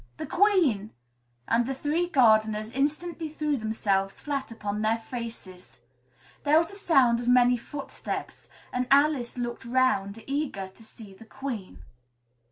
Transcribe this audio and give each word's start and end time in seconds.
The 0.17 0.25
Queen!" 0.25 0.89
and 1.47 1.67
the 1.67 1.75
three 1.75 2.07
gardeners 2.09 2.71
instantly 2.71 3.29
threw 3.29 3.55
themselves 3.55 4.19
flat 4.19 4.49
upon 4.49 4.81
their 4.81 4.97
faces. 4.97 5.77
There 6.43 6.57
was 6.57 6.71
a 6.71 6.75
sound 6.75 7.19
of 7.19 7.27
many 7.27 7.55
footsteps 7.55 8.47
and 8.73 8.87
Alice 8.89 9.37
looked 9.37 9.63
'round, 9.63 10.23
eager 10.25 10.69
to 10.69 10.83
see 10.83 11.13
the 11.13 11.25
Queen. 11.25 11.83